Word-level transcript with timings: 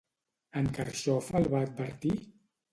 En 0.61 0.69
Carxofa 0.77 1.37
el 1.43 1.47
va 1.53 1.63
advertir? 1.69 2.19